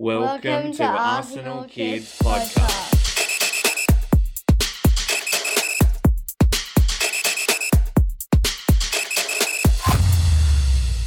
[0.00, 2.94] Welcome, to, Arsenal Kids Podcast.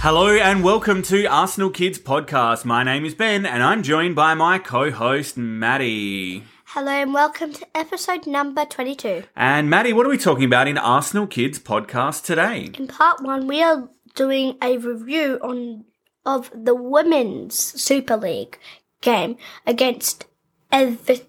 [0.00, 2.64] Hello and welcome to Arsenal Kids Podcast.
[2.64, 6.42] My name is Ben and I'm joined by my co-host Maddie.
[6.64, 9.22] Hello and welcome to episode number 22.
[9.36, 12.70] And Maddie, what are we talking about in Arsenal Kids Podcast today?
[12.76, 15.84] In part 1, we are doing a review on
[16.26, 18.58] of the Women's Super League
[19.00, 19.36] game
[19.66, 20.26] against
[20.72, 21.24] Ever-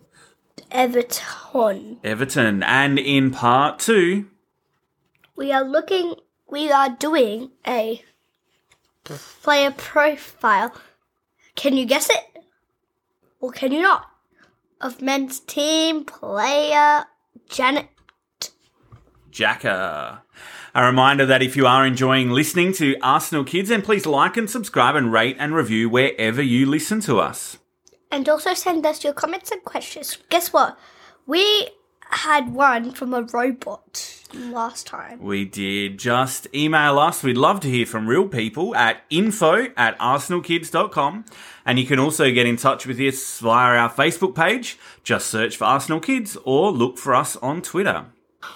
[0.70, 2.00] Everton.
[2.04, 2.64] Everton.
[2.64, 4.28] And in part 2,
[5.36, 6.16] We are looking
[6.50, 8.04] we are doing a
[9.06, 10.74] player profile.
[11.56, 12.44] Can you guess it?
[13.40, 14.08] Or can you not?
[14.80, 17.06] Of men's team player
[17.50, 17.88] Granit
[19.32, 20.20] Xhaka.
[20.74, 24.50] A reminder that if you are enjoying listening to Arsenal Kids, then please like and
[24.50, 27.58] subscribe and rate and review wherever you listen to us.
[28.12, 30.18] And also send us your comments and questions.
[30.30, 30.78] Guess what?
[31.26, 31.70] We
[32.12, 35.20] had one from a robot last time.
[35.22, 35.98] We did.
[35.98, 37.24] Just email us.
[37.24, 41.26] We'd love to hear from real people at info at arsenalkids.com.
[41.66, 44.78] And you can also get in touch with us via our Facebook page.
[45.04, 48.06] Just search for Arsenal Kids or look for us on Twitter.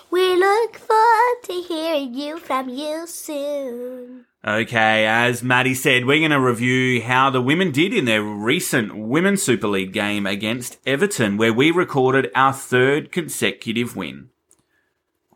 [0.10, 4.26] We look forward to hearing you from you soon.
[4.48, 8.96] Okay, as Maddie said, we're going to review how the women did in their recent
[8.96, 14.30] Women's Super League game against Everton, where we recorded our third consecutive win.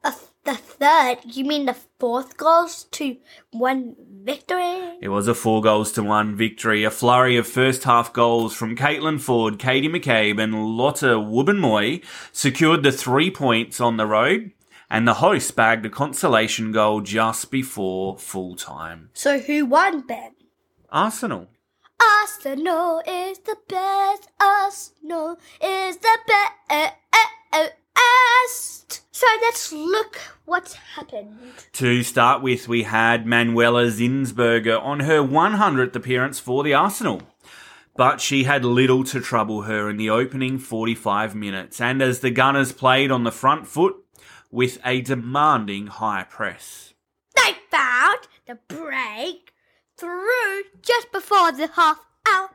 [0.04, 0.12] Uh,
[0.44, 3.18] the third, you mean the fourth goals to
[3.50, 5.00] one victory?
[5.02, 8.76] It was a four goals to one victory, a flurry of first half goals from
[8.76, 14.52] Caitlin Foord, Katie McCabe, and Lotte Wubben-Moy secured the three points on the road,
[14.90, 19.10] and the hosts bagged a consolation goal just before full time.
[19.14, 20.32] So who won, Ben?
[20.90, 21.48] Arsenal.
[22.02, 24.30] Arsenal is the best.
[24.40, 26.50] Arsenal is the best.
[29.20, 31.38] So let's look what happened.
[31.74, 37.24] To start with, we had Manuela Zinsberger on her 100th appearance for the Arsenal.
[37.98, 42.32] But she had little to trouble her in the opening 45 minutes, and as the
[42.32, 43.98] Gunners played on the front foot
[44.52, 46.94] with a demanding high press.
[47.36, 49.54] They found the break
[49.98, 52.50] through just before the half hour.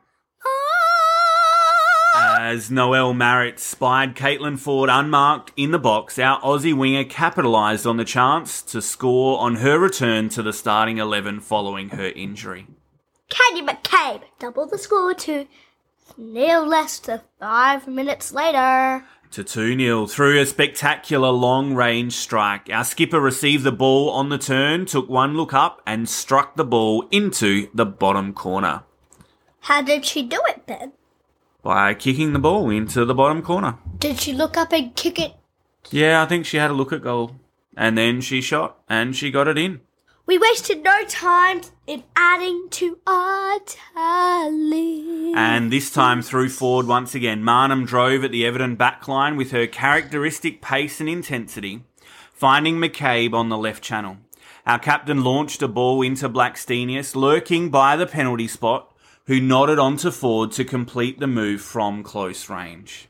[2.16, 7.96] As Noelle Maritz spied Caitlin Foord unmarked in the box, our Aussie winger capitalised on
[7.96, 12.66] the chance to score on her return to the starting 11 following her injury.
[13.28, 15.46] Katie McCabe doubled the score to
[16.16, 19.04] nil less than five minutes later.
[19.34, 22.70] To 2 0 through a spectacular long range strike.
[22.70, 26.64] Our skipper received the ball on the turn, took one look up, and struck the
[26.64, 28.84] ball into the bottom corner
[29.62, 30.92] How did she do it, Ben?
[31.64, 33.76] by kicking the ball into the bottom corner.
[33.98, 35.34] Did she look up and kick it?
[35.90, 37.34] Yeah, I think she had a look at goal.
[37.76, 39.80] And then she shot and she got it in.
[40.26, 45.34] We wasted no time in adding to our tally.
[45.34, 47.42] And this time through Foord once again.
[47.42, 51.84] Maanum drove at the Everton backline with her characteristic pace and intensity,
[52.32, 54.16] finding McCabe on the left channel.
[54.66, 58.90] Our captain launched a ball into Blackstenius, lurking by the penalty spot,
[59.26, 63.08] who nodded onto Foord to complete the move from close range.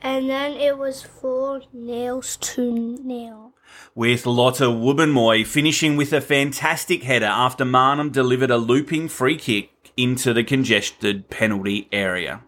[0.00, 3.47] And then it was four nails to nil.
[3.94, 9.92] With Lotte Wubben-Moy finishing with a fantastic header after Maanum delivered a looping free kick
[9.96, 12.42] into the congested penalty area.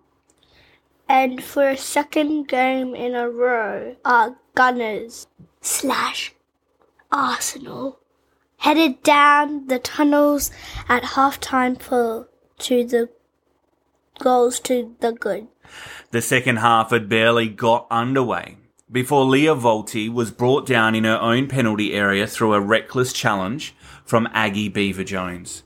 [1.09, 5.27] And for a second game in a row, our Gunners
[5.61, 6.33] slash
[7.11, 7.99] Arsenal
[8.59, 10.51] headed down the tunnels
[10.89, 13.09] at halftime for to the
[14.21, 15.49] goals to the good.
[16.11, 18.57] The second half had barely got underway
[18.91, 23.75] before Lia Wälti was brought down in her own penalty area through a reckless challenge
[24.05, 25.63] from Aggie Beever-Jones.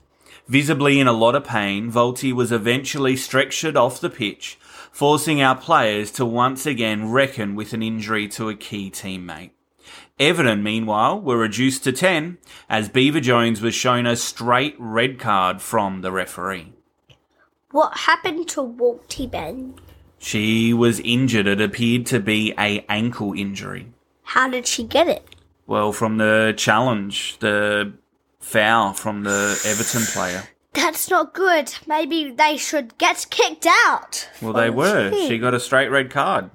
[0.47, 4.59] Visibly in a lot of pain, Volti was eventually stretchered off the pitch,
[4.91, 9.49] forcing our players to once again reckon with an injury to a key teammate.
[10.19, 12.37] Everton, meanwhile, were reduced to 10
[12.69, 16.73] as Beaver Jones was shown a straight red card from the referee.
[17.71, 19.73] What happened to Wälti Ben?
[20.25, 21.45] She was injured.
[21.45, 23.93] It appeared to be a ankle injury.
[24.23, 25.23] How did she get it?
[25.67, 27.93] Well, from the challenge, the
[28.39, 30.45] foul from the Everton player.
[30.73, 31.75] That's not good.
[31.85, 34.27] Maybe they should get kicked out.
[34.41, 35.11] Well, they oh, were.
[35.11, 35.29] team.
[35.29, 36.49] She got a straight red card.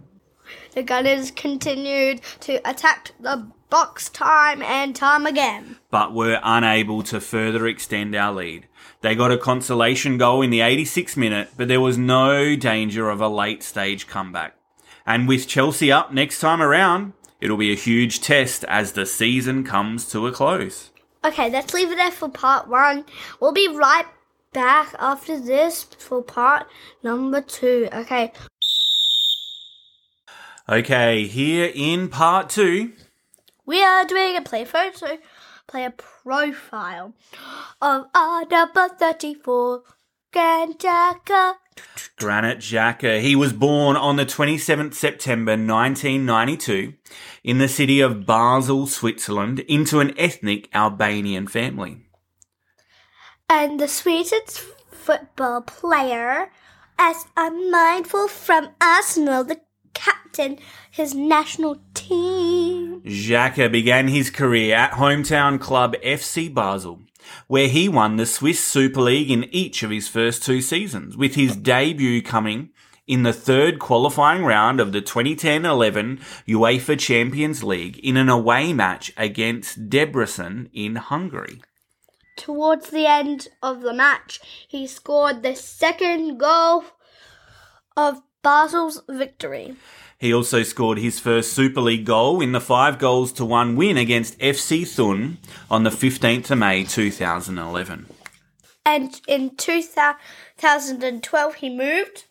[0.75, 5.77] The Gunners continued to attack the box time and time again.
[5.91, 8.67] but were unable to further extend our lead.
[9.01, 13.21] They got a consolation goal in the 86th minute, but there was no danger of
[13.21, 14.55] a late stage comeback.
[15.07, 19.65] And with Chelsea up next time around, it'll be a huge test as the season
[19.65, 20.91] comes to a close.
[21.25, 23.05] Okay, let's leave it there for part one.
[23.41, 24.07] We'll be right
[24.53, 26.67] back after this for part
[27.03, 27.89] number two.
[27.93, 28.33] Okay,
[30.69, 32.93] Okay, here in part two,
[33.67, 35.19] we are doing a play photo,
[35.67, 37.15] player profile
[37.81, 39.83] of our number 34,
[40.33, 41.55] Granit Xhaka.
[42.17, 43.21] Granit Xhaka.
[43.21, 46.95] He was born on the 27th September 1992
[47.43, 51.99] in the city of Basel, Switzerland, into an ethnic Albanian family.
[53.49, 54.61] And the sweetest
[54.91, 56.51] football player,
[56.99, 59.61] as I'm mindful from Arsenal, the
[59.95, 60.59] captain,
[60.91, 63.03] his national team.
[63.03, 67.01] Xhaka began his career at hometown club FC Basel,
[67.47, 71.35] where he won the Swiss Super League in each of his first two seasons, with
[71.35, 72.71] his debut coming
[73.07, 79.13] in the third qualifying round of the 2010-11 UEFA Champions League in an away match
[79.17, 81.61] against Debrecen in Hungary.
[82.37, 86.85] Towards the end of the match, he scored the second goal
[87.97, 89.77] of Basel's victory.
[90.19, 93.97] He also scored his first Super League goal in the 5 goals to 1 win
[93.97, 95.39] against FC Thun
[95.71, 98.07] on the 15th of May 2011.
[98.85, 102.25] And in 2012, he moved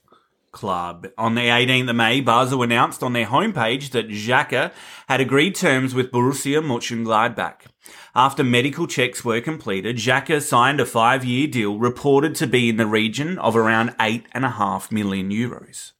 [0.51, 1.07] club.
[1.17, 4.71] On the 18th of May, Basel announced on their homepage that Xhaka
[5.07, 7.67] had agreed terms with Borussia Mönchengladbach.
[8.15, 12.87] After medical checks were completed, Xhaka signed a five-year deal reported to be in the
[12.87, 15.91] region of around eight and a half million euros.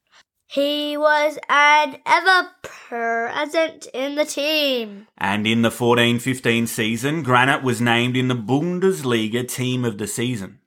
[0.52, 5.06] He was an ever present in the team.
[5.16, 10.58] And in the 14-15 season, Granit was named in the Bundesliga Team of the Season,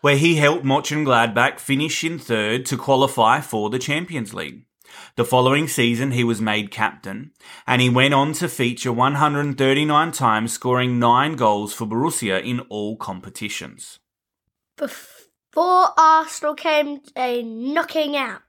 [0.00, 4.64] where he helped Mönchengladbach finish in third to qualify for the Champions League.
[5.16, 7.32] The following season, he was made captain,
[7.66, 12.96] and he went on to feature 139 times, scoring nine goals for Borussia in all
[12.96, 13.98] competitions.
[14.76, 18.42] Before Arsenal came a knocking out.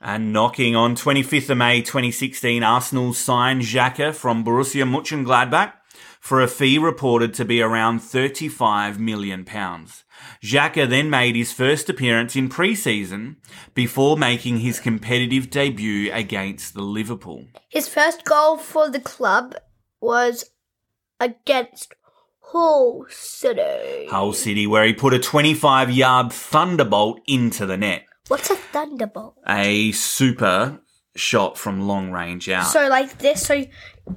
[0.00, 5.72] And knocking on 25th of May 2016, Arsenal signed Xhaka from Borussia Mönchengladbach
[6.20, 10.04] for a fee reported to be around 35 million pounds.
[10.42, 13.36] Xhaka then made his first appearance in pre-season
[13.74, 17.46] before making his competitive debut against the Liverpool.
[17.68, 19.54] His first goal for the club
[20.00, 20.50] was
[21.20, 21.94] against
[22.40, 24.08] Hull City.
[24.08, 28.04] Hull City, where he put a 25-yard thunderbolt into the net.
[28.28, 29.36] What's a thunderbolt?
[29.46, 30.80] A super
[31.14, 32.66] shot from long range out.
[32.66, 33.64] So like this, so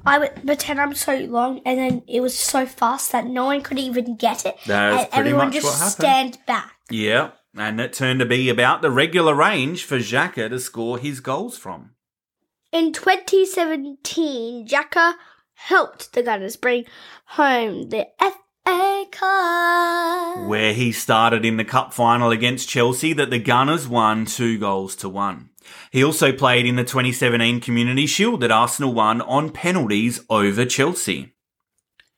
[0.05, 3.61] I would pretend I'm so long, and then it was so fast that no one
[3.61, 6.33] could even get it, and pretty everyone much just what happened.
[6.33, 6.75] stand back.
[6.89, 11.19] Yeah, and it turned to be about the regular range for Xhaka to score his
[11.19, 11.91] goals from.
[12.71, 15.13] In 2017, Xhaka
[15.53, 16.85] helped the Gunners bring
[17.25, 18.07] home the
[19.11, 20.47] Cup.
[20.47, 24.95] Where he started in the cup final against Chelsea that the Gunners won two goals
[24.97, 25.49] to one.
[25.91, 31.33] He also played in the 2017 Community Shield that Arsenal won on penalties over Chelsea,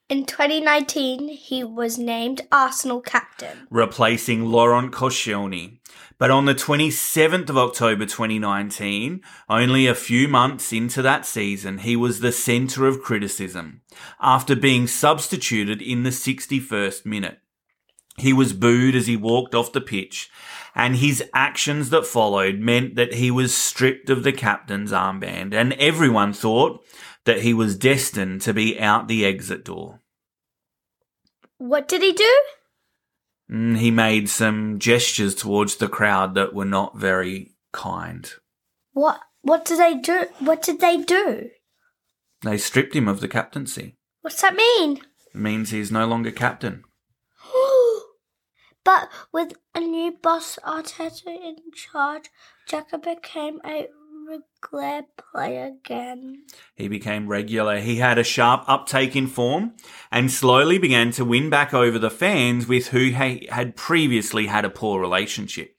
[0.09, 3.67] In 2019, he was named Arsenal captain.
[3.69, 5.79] replacing Laurent Koscielny.
[6.21, 11.95] But on the 27th of October 2019, only a few months into that season, he
[11.95, 13.81] was the centre of criticism
[14.19, 17.39] after being substituted in the 61st minute.
[18.17, 20.29] He was booed as he walked off the pitch,
[20.75, 25.73] and his actions that followed meant that he was stripped of the captain's armband, and
[25.73, 26.85] everyone thought
[27.25, 30.01] that he was destined to be out the exit door.
[31.57, 32.41] What did he do?
[33.51, 38.31] Mm, He made some gestures towards the crowd that were not very kind.
[38.93, 40.27] What what did they do?
[40.39, 41.49] What did they do?
[42.43, 43.95] They stripped him of the captaincy.
[44.21, 44.97] What's that mean?
[45.33, 46.83] It means he's no longer captain.
[48.83, 52.29] but with a new boss Arteta in charge,
[52.69, 53.87] Xhaka became a
[54.31, 56.43] regular player again.
[56.75, 57.79] He became regular.
[57.79, 59.73] He had a sharp uptake in form
[60.11, 64.65] and slowly began to win back over the fans with who he had previously had
[64.65, 65.75] a poor relationship.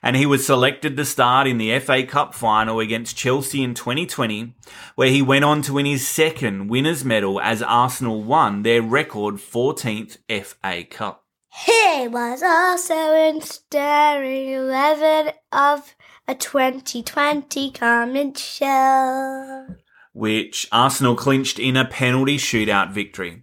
[0.00, 4.54] And he was selected to start in the FA Cup final against Chelsea in 2020,
[4.94, 9.36] where he went on to win his second winner's medal as Arsenal won their record
[9.36, 11.27] 14th FA Cup.
[11.64, 15.94] He was also in starring 11 of
[16.26, 19.66] a 2020 comment show.
[20.12, 23.42] which Arsenal clinched in a penalty shootout victory.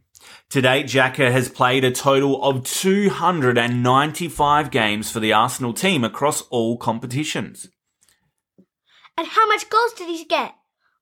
[0.49, 6.41] To date, Xhaka has played a total of 295 games for the Arsenal team across
[6.43, 7.69] all competitions.
[9.17, 10.55] And how much goals did he get?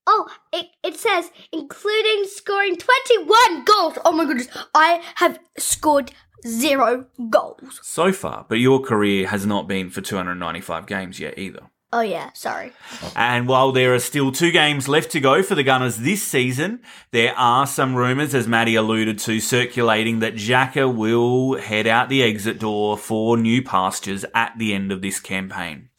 [0.06, 3.98] Oh, it, it says including scoring 21 goals.
[4.04, 4.48] Oh my goodness.
[4.74, 6.12] I have scored
[6.46, 7.80] zero goals.
[7.82, 11.70] So far, but your career has not been for 295 games yet either.
[11.94, 12.72] Oh yeah, sorry.
[13.16, 16.82] And while there are still two games left to go for the Gunners this season,
[17.12, 22.24] there are some rumours, as Maddie alluded to, circulating that Xhaka will head out the
[22.24, 25.90] exit door for new pastures at the end of this campaign.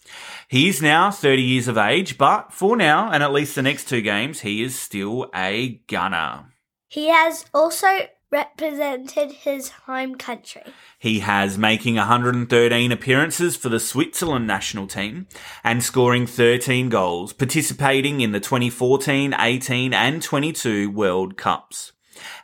[0.49, 3.89] He is now 30 years of age, but for now, and at least the next
[3.89, 6.53] two games, he is still a Gunner.
[6.89, 10.63] He has also represented his home country.
[10.99, 15.29] He has making 113 appearances for the Switzerland national team
[15.63, 21.93] and scoring 13 goals, participating in the 2014, 18 and 22 World Cups.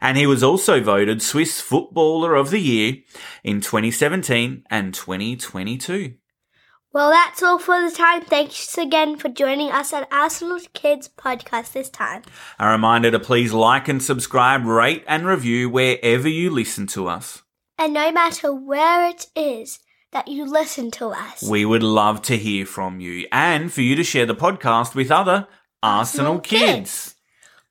[0.01, 2.99] And he was also voted Swiss Footballer of the Year
[3.43, 6.15] in 2017 and 2022.
[6.93, 8.23] Well, that's all for the time.
[8.23, 12.23] Thanks again for joining us at Arsenal Kids podcast this time.
[12.59, 17.43] A reminder to please like and subscribe, rate and review wherever you listen to us.
[17.79, 19.79] And no matter where it is
[20.13, 23.95] that you listen to us, We would love to hear from you and for you
[23.95, 25.47] to share the podcast with other
[25.83, 26.61] Arsenal, Arsenal kids.
[26.67, 27.15] kids.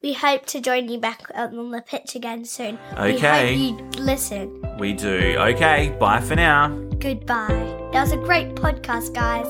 [0.02, 2.80] we hope to join you back on the pitch again soon.
[2.98, 3.56] Okay.
[3.58, 4.78] We hope you listen.
[4.80, 5.36] We do.
[5.38, 6.70] Okay, bye for now.
[7.00, 7.79] Goodbye.
[7.92, 9.48] That was a great podcast, guys.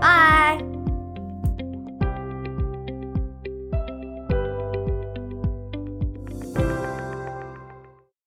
[0.00, 0.73] Bye.